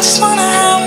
[0.00, 0.79] I just wanna have